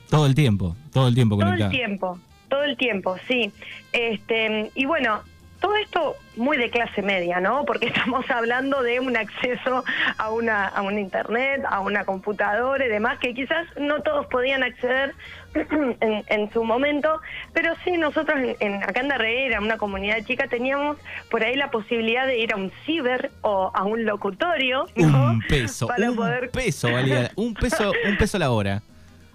Todo 0.08 0.26
el 0.26 0.34
tiempo, 0.34 0.76
todo 0.92 1.08
el 1.08 1.14
tiempo 1.14 1.36
conectada. 1.36 1.58
Todo 1.58 1.66
el 1.66 1.76
tiempo, 1.76 2.18
todo 2.48 2.64
el 2.64 2.76
tiempo, 2.76 3.16
sí. 3.28 3.52
Este, 3.92 4.70
y 4.74 4.86
bueno, 4.86 5.20
todo 5.66 5.76
esto 5.78 6.16
muy 6.36 6.56
de 6.58 6.70
clase 6.70 7.02
media, 7.02 7.40
¿no? 7.40 7.64
Porque 7.64 7.86
estamos 7.94 8.28
hablando 8.30 8.82
de 8.82 9.00
un 9.00 9.16
acceso 9.16 9.84
a 10.16 10.30
una 10.30 10.66
a 10.66 10.82
un 10.82 10.98
internet, 10.98 11.62
a 11.68 11.80
una 11.80 12.04
computadora 12.04 12.86
y 12.86 12.88
demás 12.88 13.18
que 13.18 13.34
quizás 13.34 13.66
no 13.78 14.00
todos 14.02 14.26
podían 14.26 14.62
acceder 14.62 15.14
en, 16.28 16.52
su 16.52 16.62
momento, 16.62 17.20
pero 17.52 17.74
sí 17.84 17.96
nosotros 17.96 18.38
en, 18.60 18.82
acá 18.82 19.00
en 19.00 19.08
Darreguera, 19.08 19.60
una 19.60 19.78
comunidad 19.78 20.22
chica, 20.24 20.46
teníamos 20.46 20.98
por 21.30 21.42
ahí 21.42 21.56
la 21.56 21.70
posibilidad 21.70 22.26
de 22.26 22.38
ir 22.38 22.52
a 22.52 22.56
un 22.56 22.70
ciber 22.84 23.30
o 23.40 23.72
a 23.74 23.84
un 23.84 24.04
locutorio. 24.04 24.86
Un 24.94 25.42
peso, 25.48 25.88
un 25.88 26.50
peso 26.52 26.92
valía, 26.92 27.32
un 27.34 27.54
peso, 27.54 27.92
un 28.06 28.16
peso 28.16 28.38
la 28.38 28.50
hora. 28.50 28.82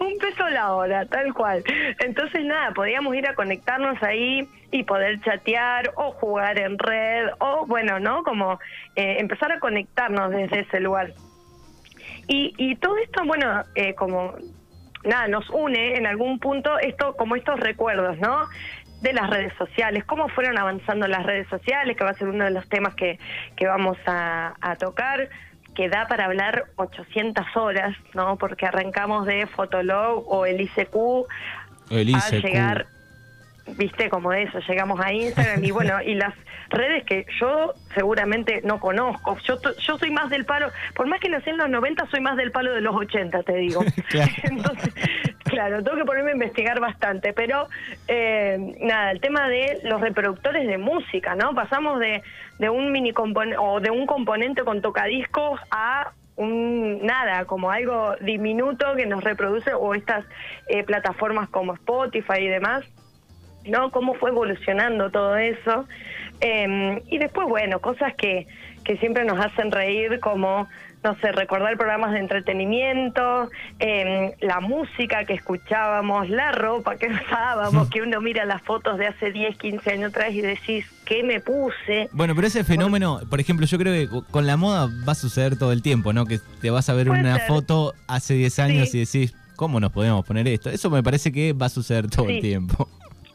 Un 0.01 0.17
peso 0.17 0.49
la 0.49 0.73
hora, 0.73 1.05
tal 1.05 1.31
cual. 1.33 1.63
Entonces 1.99 2.43
nada, 2.43 2.71
podíamos 2.71 3.15
ir 3.15 3.27
a 3.27 3.35
conectarnos 3.35 4.01
ahí 4.01 4.47
y 4.71 4.83
poder 4.83 5.21
chatear 5.21 5.91
o 5.95 6.11
jugar 6.13 6.57
en 6.59 6.79
red 6.79 7.27
o 7.39 7.67
bueno, 7.67 7.99
¿no? 7.99 8.23
Como 8.23 8.59
eh, 8.95 9.17
empezar 9.19 9.51
a 9.51 9.59
conectarnos 9.59 10.31
desde 10.31 10.61
ese 10.61 10.79
lugar. 10.79 11.13
Y, 12.27 12.53
y 12.57 12.75
todo 12.77 12.97
esto, 12.97 13.23
bueno, 13.25 13.63
eh, 13.75 13.93
como 13.93 14.33
nada, 15.03 15.27
nos 15.27 15.47
une 15.51 15.97
en 15.97 16.07
algún 16.07 16.39
punto 16.39 16.79
esto, 16.79 17.15
como 17.15 17.35
estos 17.35 17.59
recuerdos, 17.59 18.17
¿no? 18.17 18.47
de 19.01 19.13
las 19.13 19.29
redes 19.29 19.53
sociales, 19.57 20.03
cómo 20.05 20.29
fueron 20.29 20.57
avanzando 20.59 21.07
las 21.07 21.25
redes 21.25 21.47
sociales, 21.47 21.97
que 21.97 22.03
va 22.03 22.11
a 22.11 22.13
ser 22.13 22.27
uno 22.27 22.45
de 22.45 22.51
los 22.51 22.69
temas 22.69 22.93
que, 22.93 23.17
que 23.55 23.65
vamos 23.65 23.97
a, 24.05 24.53
tocar, 24.79 25.27
que 25.75 25.89
da 25.89 26.07
para 26.07 26.25
hablar 26.25 26.65
800 26.75 27.45
horas, 27.55 27.95
¿no? 28.13 28.37
Porque 28.37 28.65
arrancamos 28.65 29.25
de 29.25 29.47
Fotolog 29.47 30.25
o 30.27 30.45
el 30.45 30.61
ICQ, 30.61 30.95
el 31.89 32.09
ICQ. 32.09 32.23
a 32.23 32.29
llegar 32.29 32.87
viste, 33.77 34.09
como 34.09 34.33
eso, 34.33 34.59
llegamos 34.67 34.99
a 34.99 35.13
Instagram 35.13 35.63
y 35.63 35.71
bueno, 35.71 36.01
y 36.01 36.15
las 36.15 36.33
redes 36.69 37.03
que 37.03 37.25
yo 37.39 37.73
seguramente 37.93 38.61
no 38.63 38.79
conozco. 38.79 39.37
Yo, 39.45 39.57
yo 39.79 39.97
soy 39.97 40.11
más 40.11 40.29
del 40.29 40.45
palo, 40.45 40.71
por 40.95 41.07
más 41.07 41.19
que 41.19 41.29
nací 41.29 41.49
en 41.49 41.57
los 41.57 41.69
90, 41.69 42.07
soy 42.09 42.21
más 42.21 42.37
del 42.37 42.51
palo 42.51 42.73
de 42.73 42.81
los 42.81 42.95
80, 42.95 43.43
te 43.43 43.55
digo. 43.55 43.83
Entonces, 44.43 44.93
claro, 45.61 45.83
tengo 45.83 45.97
que 45.97 46.05
ponerme 46.05 46.31
a 46.31 46.33
investigar 46.33 46.79
bastante, 46.79 47.33
pero 47.33 47.67
eh, 48.07 48.57
nada, 48.79 49.11
el 49.11 49.21
tema 49.21 49.47
de 49.47 49.79
los 49.83 50.01
reproductores 50.01 50.67
de 50.67 50.77
música, 50.77 51.35
¿no? 51.35 51.53
Pasamos 51.53 51.99
de, 51.99 52.23
de 52.57 52.69
un 52.69 52.91
mini 52.91 53.13
componente 53.13 53.57
o 53.59 53.79
de 53.79 53.91
un 53.91 54.07
componente 54.07 54.63
con 54.63 54.81
tocadiscos 54.81 55.59
a 55.69 56.13
un 56.35 57.05
nada, 57.05 57.45
como 57.45 57.69
algo 57.69 58.15
diminuto 58.21 58.95
que 58.95 59.05
nos 59.05 59.23
reproduce 59.23 59.73
o 59.73 59.93
estas 59.93 60.25
eh, 60.67 60.83
plataformas 60.83 61.49
como 61.49 61.73
Spotify 61.73 62.39
y 62.39 62.47
demás 62.47 62.83
¿no? 63.65 63.91
Cómo 63.91 64.15
fue 64.15 64.31
evolucionando 64.31 65.11
todo 65.11 65.37
eso. 65.37 65.85
Em, 66.39 66.99
y 67.07 67.19
después, 67.19 67.47
bueno, 67.47 67.79
cosas 67.79 68.15
que, 68.15 68.47
que 68.83 68.97
siempre 68.97 69.23
nos 69.23 69.39
hacen 69.39 69.71
reír, 69.71 70.19
como, 70.19 70.67
no 71.03 71.15
sé, 71.15 71.31
recordar 71.31 71.75
programas 71.77 72.11
de 72.11 72.19
entretenimiento, 72.19 73.49
em, 73.79 74.31
la 74.39 74.59
música 74.59 75.25
que 75.25 75.33
escuchábamos, 75.33 76.29
la 76.29 76.51
ropa 76.51 76.97
que 76.97 77.07
usábamos, 77.25 77.89
que 77.89 78.01
uno 78.01 78.21
mira 78.21 78.45
las 78.45 78.61
fotos 78.61 78.97
de 78.97 79.07
hace 79.07 79.31
10, 79.31 79.57
15 79.57 79.91
años 79.91 80.11
atrás 80.11 80.31
y 80.33 80.41
decís, 80.41 80.85
¿qué 81.05 81.23
me 81.23 81.39
puse? 81.39 82.09
Bueno, 82.11 82.35
pero 82.35 82.47
ese 82.47 82.63
fenómeno, 82.63 83.19
por 83.29 83.39
ejemplo, 83.39 83.65
yo 83.65 83.77
creo 83.77 83.93
que 83.93 84.31
con 84.31 84.45
la 84.45 84.57
moda 84.57 84.89
va 85.07 85.13
a 85.13 85.15
suceder 85.15 85.57
todo 85.57 85.71
el 85.71 85.81
tiempo, 85.81 86.13
¿no? 86.13 86.25
Que 86.25 86.39
te 86.61 86.69
vas 86.69 86.89
a 86.89 86.93
ver 86.93 87.09
una 87.09 87.39
foto 87.39 87.93
hace 88.07 88.35
10 88.35 88.59
años 88.59 88.93
y 88.93 88.99
decís, 88.99 89.33
¿cómo 89.55 89.79
nos 89.79 89.91
podemos 89.91 90.25
poner 90.25 90.47
esto? 90.47 90.69
Eso 90.69 90.89
me 90.89 91.01
parece 91.01 91.31
que 91.31 91.53
va 91.53 91.65
a 91.65 91.69
suceder 91.69 92.09
todo 92.09 92.29
el 92.29 92.41
tiempo. 92.41 92.87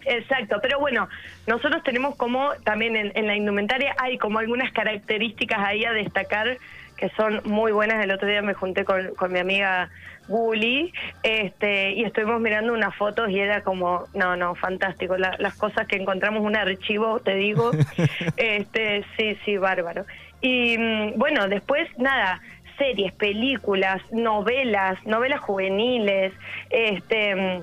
Exacto, 0.07 0.59
pero 0.63 0.79
bueno, 0.79 1.09
nosotros 1.49 1.83
tenemos 1.83 2.15
como 2.15 2.51
también 2.65 2.95
en, 2.97 3.27
la 3.27 3.37
indumentaria 3.37 3.95
hay 3.99 4.19
como 4.19 4.39
algunas 4.39 4.71
características 4.73 5.59
ahí 5.59 5.85
a 5.85 5.93
destacar 5.93 6.59
que 6.97 7.09
son 7.11 7.41
muy 7.45 7.73
buenas. 7.73 8.03
El 8.03 8.11
otro 8.11 8.29
día 8.29 8.43
me 8.43 8.55
junté 8.55 8.85
con, 8.85 9.13
mi 9.31 9.39
amiga 9.39 9.89
Guli 10.29 10.93
este, 11.23 11.93
y 11.93 12.05
estuvimos 12.05 12.41
mirando 12.41 12.73
unas 12.73 12.95
fotos 12.97 13.31
y 13.31 13.39
era 13.39 13.63
como, 13.63 14.07
no, 14.15 14.37
no, 14.37 14.55
fantástico. 14.55 15.17
las 15.17 15.55
cosas 15.57 15.87
que 15.87 15.97
encontramos, 15.97 16.43
un 16.43 16.57
archivo, 16.57 17.21
te 17.21 17.35
digo, 17.35 17.71
este, 18.37 19.05
sí, 19.17 19.39
sí, 19.45 19.57
bárbaro. 19.57 20.05
Y 20.41 20.77
mm, 20.79 21.19
bueno, 21.19 21.49
después, 21.49 21.89
nada, 21.99 22.41
series, 22.79 23.13
películas, 23.13 24.01
novelas, 24.13 24.99
novelas 25.07 25.41
juveniles, 25.41 26.33
este 26.71 27.35
mm, 27.35 27.63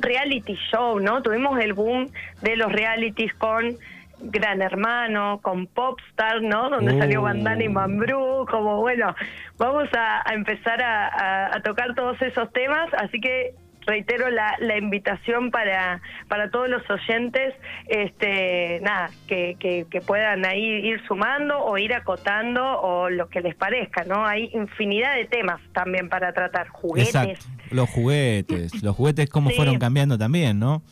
reality 0.00 0.58
show, 0.70 1.00
¿no? 1.00 1.22
Tuvimos 1.22 1.58
el 1.60 1.72
boom 1.72 2.10
de 2.42 2.56
los 2.56 2.72
realities 2.72 3.32
con 3.34 3.76
Gran 4.20 4.62
Hermano, 4.62 5.40
con 5.42 5.66
Popstar, 5.66 6.42
¿no? 6.42 6.70
Donde 6.70 6.98
salió 6.98 7.22
Bandana 7.22 7.62
y. 7.62 7.68
Mambrú, 7.68 8.46
como 8.50 8.80
bueno, 8.80 9.14
vamos 9.58 9.88
a, 9.96 10.22
empezar 10.32 10.82
a, 10.82 11.60
tocar 11.62 11.94
todos 11.94 12.20
esos 12.22 12.50
temas, 12.52 12.88
así 12.94 13.20
que 13.20 13.54
reitero 13.86 14.30
la, 14.30 14.56
la 14.60 14.76
invitación 14.76 15.50
para, 15.50 16.00
para 16.28 16.50
todos 16.50 16.68
los 16.68 16.82
oyentes, 16.90 17.54
este, 17.86 18.80
nada, 18.82 19.10
que, 19.28 19.56
que, 19.58 20.00
puedan 20.00 20.44
ahí 20.44 20.62
ir 20.62 21.00
sumando 21.06 21.58
o 21.58 21.78
ir 21.78 21.94
acotando 21.94 22.80
o 22.80 23.08
lo 23.10 23.28
que 23.28 23.40
les 23.40 23.54
parezca, 23.54 24.04
¿no? 24.04 24.26
Hay 24.26 24.50
infinidad 24.52 25.14
de 25.14 25.26
temas 25.26 25.60
también 25.72 26.08
para 26.08 26.32
tratar, 26.32 26.68
juguetes. 26.68 27.48
Los 27.70 27.88
juguetes, 27.90 28.82
los 28.82 28.96
juguetes 28.96 29.28
cómo 29.30 29.50
fueron 29.50 29.78
cambiando 29.78 30.18
también, 30.18 30.58
¿no? 30.58 30.82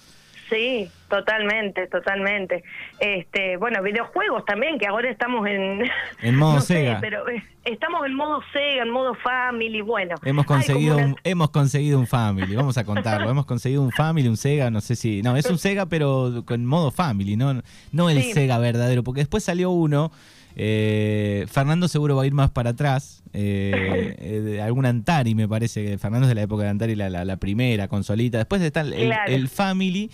Sí, 0.49 0.89
totalmente, 1.09 1.87
totalmente. 1.87 2.65
Este, 3.01 3.57
bueno, 3.57 3.83
videojuegos 3.83 4.45
también, 4.45 4.79
que 4.79 4.87
ahora 4.87 5.11
estamos 5.11 5.47
en... 5.47 5.91
En 6.21 6.37
modo 6.39 6.61
Sega. 6.61 6.99
pero 7.01 7.29
eh, 7.29 7.43
estamos 7.65 8.05
en 8.05 8.15
modo 8.15 8.41
Sega, 8.53 8.83
en 8.83 8.91
modo 8.91 9.15
Family, 9.15 9.81
bueno. 9.81 10.17
Hemos 10.25 10.45
conseguido, 10.45 10.97
un, 10.97 11.17
hemos 11.25 11.51
conseguido 11.51 11.99
un 11.99 12.07
Family, 12.07 12.55
vamos 12.55 12.77
a 12.79 12.85
contarlo. 12.85 13.31
hemos 13.31 13.47
conseguido 13.47 13.83
un 13.83 13.93
Family, 13.93 14.29
un 14.29 14.37
Sega, 14.37 14.71
no 14.71 14.81
sé 14.81 14.97
si... 14.97 15.23
No, 15.23 15.37
es 15.37 15.47
un 15.47 15.59
Sega, 15.59 15.87
pero 15.87 16.45
con 16.47 16.65
modo 16.67 16.91
Family, 16.91 17.37
no, 17.37 17.63
no 17.93 18.11
el 18.11 18.23
Sega 18.23 18.59
verdadero, 18.59 19.03
porque 19.03 19.21
después 19.21 19.45
salió 19.45 19.71
uno... 19.71 20.11
Eh, 20.57 21.47
Fernando 21.51 21.89
seguro 21.89 22.17
va 22.17 22.23
a 22.23 22.27
ir 22.27 22.33
más 22.33 22.51
para 22.51 22.71
atrás. 22.71 23.23
Eh, 23.33 24.17
eh 24.57 24.61
algún 24.63 24.87
Antari, 24.87 25.35
me 25.35 25.49
parece 25.49 25.85
que 25.85 25.99
Fernando 25.99 26.27
es 26.27 26.29
de 26.29 26.35
la 26.35 26.43
época 26.43 26.65
de 26.65 26.69
Antari, 26.71 26.95
la, 26.95 27.09
la, 27.09 27.37
primera 27.37 27.89
consolita. 27.89 28.39
Después 28.39 28.63
está 28.63 28.83
el 28.83 29.49
Family, 29.49 30.11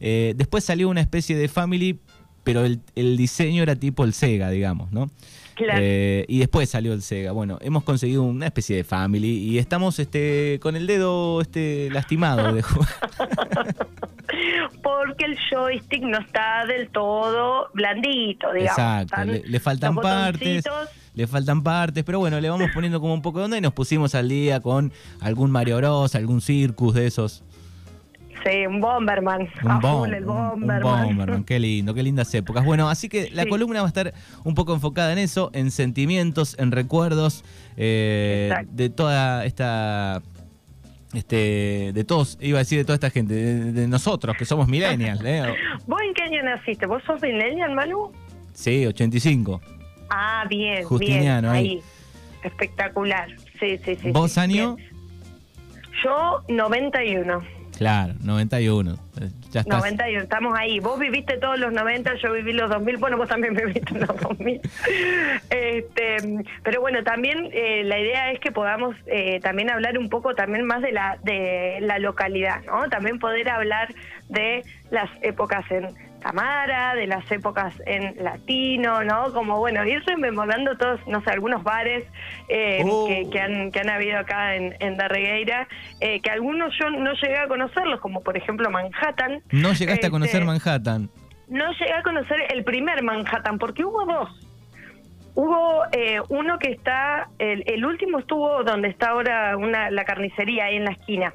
eh, 0.00 0.34
después 0.36 0.64
salió 0.64 0.88
una 0.88 1.00
especie 1.00 1.36
de 1.36 1.48
Family, 1.48 1.98
pero 2.44 2.64
el, 2.64 3.16
diseño 3.16 3.62
era 3.62 3.76
tipo 3.76 4.04
el 4.04 4.12
Sega, 4.12 4.50
digamos, 4.50 4.92
¿no? 4.92 5.10
Y 5.58 6.38
después 6.38 6.70
salió 6.70 6.94
el 6.94 7.02
Sega. 7.02 7.32
Bueno, 7.32 7.58
hemos 7.60 7.84
conseguido 7.84 8.22
una 8.22 8.46
especie 8.46 8.76
de 8.76 8.84
Family 8.84 9.28
y 9.28 9.58
estamos 9.58 9.98
este 9.98 10.58
con 10.62 10.74
el 10.74 10.86
dedo 10.86 11.40
este 11.40 11.90
lastimado 11.90 12.54
de 12.54 12.62
jugar. 12.62 12.88
Porque 14.82 15.24
el 15.24 15.38
joystick 15.50 16.02
no 16.02 16.18
está 16.18 16.64
del 16.66 16.88
todo 16.88 17.68
blandito, 17.74 18.52
digamos. 18.52 18.78
Exacto, 18.78 19.24
le, 19.24 19.60
faltan 19.60 19.96
partes 19.96 20.64
le 21.14 21.26
faltan 21.26 21.62
partes, 21.62 22.04
pero 22.04 22.18
bueno, 22.18 22.40
le 22.40 22.48
vamos 22.48 22.70
poniendo 22.72 23.00
como 23.00 23.14
un 23.14 23.22
poco 23.22 23.40
de 23.40 23.46
onda 23.46 23.58
y 23.58 23.60
nos 23.60 23.72
pusimos 23.72 24.14
al 24.14 24.28
día 24.28 24.60
con 24.60 24.92
algún 25.20 25.50
Mario 25.50 25.76
Bros, 25.78 26.14
algún 26.14 26.40
Circus 26.40 26.94
de 26.94 27.06
esos. 27.06 27.44
Sí, 28.44 28.66
un 28.66 28.80
Bomberman. 28.80 29.48
Un, 29.62 29.80
Bomberman. 29.80 31.44
qué 31.44 31.58
lindo, 31.58 31.92
qué 31.92 32.02
lindas 32.02 32.32
épocas. 32.34 32.64
Bueno, 32.64 32.88
así 32.88 33.08
que 33.08 33.28
la 33.30 33.44
columna 33.46 33.80
va 33.80 33.86
a 33.86 33.88
estar 33.88 34.14
un 34.44 34.54
poco 34.54 34.72
enfocada 34.72 35.12
en 35.12 35.18
eso, 35.18 35.50
en 35.52 35.70
sentimientos, 35.70 36.56
en 36.58 36.72
recuerdos 36.72 37.44
eh, 37.76 38.54
de 38.70 38.88
toda 38.88 39.44
esta 39.44 40.22
este, 41.14 41.92
de 41.92 42.04
todos, 42.04 42.38
iba 42.40 42.58
a 42.58 42.60
decir 42.60 42.78
de 42.78 42.84
toda 42.84 42.94
esta 42.94 43.10
gente, 43.10 43.34
de, 43.34 43.88
nosotros 43.88 44.36
que 44.36 44.44
somos 44.44 44.68
millennials. 44.68 45.22
¿eh? 45.24 45.54
¿Vos 45.86 46.00
en 46.02 46.14
qué 46.14 46.22
año 46.22 46.42
naciste? 46.42 46.86
¿Vos 46.86 47.02
sos 47.04 47.20
millennial, 47.22 47.74
Manu? 47.74 48.12
Sí, 48.52 48.86
85. 48.86 49.60
Ah, 50.10 50.44
bien. 50.48 50.84
Justiniano, 50.84 51.50
ahí. 51.50 51.80
Espectacular. 52.42 53.28
Sí, 53.58 53.78
sí, 53.84 53.96
sí. 53.96 54.10
¿Vos 54.12 54.38
año? 54.38 54.76
Yo, 56.02 56.42
91. 56.48 57.59
Claro, 57.80 58.12
91. 58.22 58.92
Eh, 58.92 59.30
ya 59.52 59.60
estás... 59.60 59.78
91, 59.78 60.24
estamos 60.24 60.52
ahí. 60.54 60.80
Vos 60.80 60.98
viviste 60.98 61.38
todos 61.38 61.58
los 61.58 61.72
90, 61.72 62.14
yo 62.16 62.34
viví 62.34 62.52
los 62.52 62.68
2000. 62.68 62.98
Bueno, 62.98 63.16
vos 63.16 63.26
también 63.26 63.54
viviste 63.56 63.98
los 63.98 64.20
2000. 64.20 64.60
este, 65.48 66.44
pero 66.62 66.82
bueno, 66.82 67.02
también 67.02 67.48
eh, 67.54 67.82
la 67.84 67.98
idea 67.98 68.32
es 68.32 68.38
que 68.38 68.52
podamos 68.52 68.94
eh, 69.06 69.40
también 69.40 69.70
hablar 69.70 69.96
un 69.96 70.10
poco 70.10 70.34
también 70.34 70.66
más 70.66 70.82
de 70.82 70.92
la, 70.92 71.16
de 71.24 71.78
la 71.80 71.98
localidad, 71.98 72.62
¿no? 72.66 72.86
También 72.90 73.18
poder 73.18 73.48
hablar 73.48 73.94
de 74.28 74.62
las 74.90 75.08
épocas 75.22 75.64
en 75.70 75.88
Tamara, 76.20 76.94
de 76.94 77.06
las 77.06 77.30
épocas 77.32 77.74
en 77.86 78.22
latino, 78.22 79.02
¿no? 79.04 79.32
Como, 79.32 79.58
bueno, 79.58 79.84
ir 79.84 80.02
rememorando 80.06 80.76
todos, 80.76 81.00
no 81.06 81.22
sé, 81.22 81.30
algunos 81.30 81.62
bares 81.62 82.04
eh, 82.48 82.82
oh. 82.86 83.08
que, 83.30 83.40
han, 83.40 83.72
que 83.72 83.80
han 83.80 83.90
habido 83.90 84.18
acá 84.18 84.54
en, 84.54 84.76
en 84.80 84.96
Darregueira, 84.96 85.66
eh, 86.00 86.20
que 86.20 86.30
algunos 86.30 86.72
yo 86.78 86.90
no 86.90 87.12
llegué 87.14 87.38
a 87.38 87.48
conocerlos, 87.48 88.00
como 88.00 88.22
por 88.22 88.36
ejemplo 88.36 88.70
Manhattan. 88.70 89.42
No 89.50 89.72
llegaste 89.72 90.06
a 90.06 90.10
conocer 90.10 90.42
este, 90.42 90.46
Manhattan. 90.46 91.10
no 91.48 91.72
llegué 91.72 91.92
a 91.92 92.02
conocer 92.02 92.38
el 92.52 92.64
primer 92.64 93.02
Manhattan, 93.02 93.58
porque 93.58 93.84
hubo 93.84 94.04
dos. 94.04 94.46
Hubo 95.34 95.84
eh, 95.92 96.20
uno 96.28 96.58
que 96.58 96.70
está, 96.72 97.28
el, 97.38 97.62
el 97.66 97.84
último 97.84 98.18
estuvo 98.18 98.62
donde 98.64 98.88
está 98.88 99.10
ahora 99.10 99.56
una, 99.56 99.90
la 99.90 100.04
carnicería, 100.04 100.66
ahí 100.66 100.76
en 100.76 100.84
la 100.84 100.92
esquina. 100.92 101.32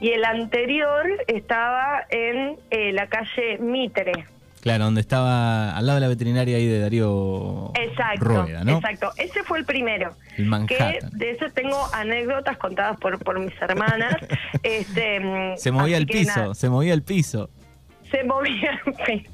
Y 0.00 0.10
el 0.12 0.24
anterior 0.24 1.06
estaba 1.26 2.06
en 2.10 2.56
eh, 2.70 2.92
la 2.92 3.06
calle 3.08 3.58
Mitre. 3.58 4.12
Claro, 4.60 4.84
donde 4.84 5.00
estaba 5.00 5.74
al 5.74 5.86
lado 5.86 5.96
de 5.96 6.00
la 6.02 6.08
veterinaria 6.08 6.56
ahí 6.58 6.66
de 6.66 6.80
Darío 6.80 7.72
Exacto, 7.74 8.24
Rueda, 8.26 8.62
¿no? 8.62 8.76
exacto. 8.76 9.10
Ese 9.16 9.42
fue 9.42 9.58
el 9.58 9.64
primero. 9.64 10.14
El 10.36 10.66
Que 10.66 10.98
de 11.12 11.30
eso 11.30 11.46
tengo 11.54 11.78
anécdotas 11.94 12.58
contadas 12.58 12.98
por, 12.98 13.18
por 13.24 13.38
mis 13.40 13.54
hermanas. 13.60 14.14
este, 14.62 15.20
mm, 15.20 15.56
Se 15.56 15.70
movía 15.70 15.96
el 15.96 16.06
piso, 16.06 16.38
nada, 16.40 16.54
se 16.54 16.68
movía 16.68 16.92
el 16.92 17.02
piso. 17.02 17.48
se 18.10 18.22
movía 18.24 18.78
el 18.84 18.92
piso. 18.92 19.30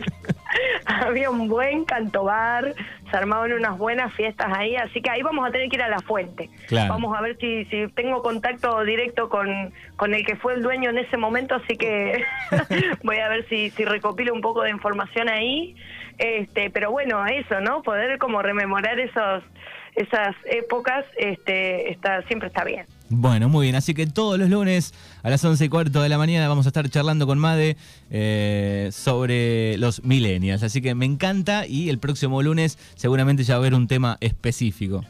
Había 0.87 1.31
un 1.31 1.49
buen 1.49 1.85
cantobar, 1.85 2.75
se 3.11 3.17
armaban 3.17 3.53
unas 3.53 3.79
buenas 3.79 4.13
fiestas 4.15 4.49
ahí, 4.55 4.77
así 4.77 5.01
que 5.01 5.11
ahí 5.11 5.23
vamos 5.23 5.47
a 5.47 5.51
tener 5.51 5.69
que 5.69 5.77
ir 5.77 5.83
a 5.83 5.89
la 5.89 6.01
fuente. 6.01 6.51
Claro. 6.67 6.95
Vamos 6.95 7.17
a 7.17 7.21
ver 7.21 7.37
si, 7.39 7.65
si 7.67 7.89
tengo 7.89 8.23
contacto 8.23 8.83
directo 8.85 9.29
con, 9.29 9.73
con 9.97 10.15
el 10.15 10.25
que 10.25 10.37
fue 10.37 10.55
el 10.55 10.63
dueño 10.63 10.91
en 10.91 10.99
ese 10.99 11.17
momento, 11.17 11.55
así 11.55 11.77
que 11.77 12.25
voy 13.03 13.19
a 13.19 13.29
ver 13.29 13.49
si, 13.49 13.71
si 13.71 13.85
recopilo 13.85 14.33
un 14.33 14.41
poco 14.41 14.63
de 14.63 14.71
información 14.71 15.29
ahí. 15.29 15.77
Este, 16.19 16.71
pero 16.71 16.91
bueno, 16.91 17.27
eso, 17.27 17.61
¿no? 17.61 17.83
Poder 17.83 18.19
como 18.19 18.41
rememorar 18.41 18.99
esos 18.99 19.43
esas 19.97 20.37
épocas, 20.45 21.07
este, 21.17 21.91
está 21.91 22.23
siempre 22.23 22.49
está 22.49 22.65
bien. 22.65 22.87
Bueno, 23.09 23.49
muy 23.49 23.67
bien. 23.67 23.77
Así 23.77 23.95
que 23.95 24.07
todos 24.07 24.39
los 24.39 24.51
lunes 24.51 24.93
a 25.23 25.31
las 25.31 25.45
11 25.45 25.65
y 25.65 25.69
cuarto 25.69 26.03
de 26.03 26.09
la 26.09 26.19
mañana 26.19 26.49
vamos 26.49 26.67
a 26.67 26.71
estar 26.71 26.89
charlando 26.89 27.27
con 27.27 27.39
Made 27.39 27.77
eh, 28.11 28.91
sobre 28.93 29.79
los 29.79 30.03
millennials. 30.05 30.63
Así 30.63 30.83
que 30.83 30.95
me 30.95 31.07
encanta 31.07 31.67
y 31.67 31.89
el 31.89 31.99
próximo 31.99 32.43
lunes 32.43 32.79
seguramente 32.97 33.45
ya 33.45 33.55
va 33.55 33.59
a 33.59 33.61
haber 33.61 33.75
un 33.75 33.87
tema 33.87 34.19
específico. 34.21 35.05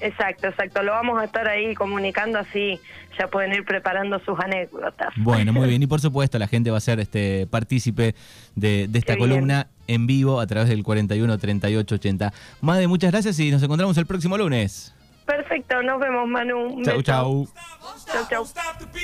Exacto, 0.00 0.46
exacto. 0.48 0.82
Lo 0.82 0.92
vamos 0.92 1.20
a 1.20 1.24
estar 1.24 1.48
ahí 1.48 1.74
comunicando 1.74 2.38
así 2.38 2.78
ya 3.18 3.26
pueden 3.26 3.52
ir 3.52 3.64
preparando 3.64 4.20
sus 4.20 4.38
anécdotas. 4.38 5.12
Bueno, 5.16 5.52
muy 5.52 5.68
bien. 5.68 5.82
Y 5.82 5.86
por 5.86 6.00
supuesto 6.00 6.38
la 6.38 6.46
gente 6.46 6.70
va 6.70 6.78
a 6.78 6.80
ser 6.80 7.00
este 7.00 7.46
partícipe 7.46 8.14
de, 8.54 8.86
de 8.88 8.98
esta 8.98 9.14
Qué 9.14 9.18
bien. 9.18 9.30
columna 9.30 9.66
en 9.86 10.06
vivo 10.06 10.40
a 10.40 10.46
través 10.46 10.68
del 10.68 10.82
41 10.82 11.38
38 11.38 11.94
80. 11.94 12.32
Made, 12.60 12.86
muchas 12.86 13.10
gracias 13.10 13.38
y 13.40 13.50
nos 13.50 13.62
encontramos 13.62 13.96
el 13.98 14.06
próximo 14.06 14.38
lunes. 14.38 14.94
Perfecto, 15.28 15.82
nos 15.82 16.00
vemos 16.00 16.26
Manu. 16.26 16.82
Chau, 16.82 17.02
chau. 17.02 17.46
Chau, 18.10 18.26
chau. 18.30 18.88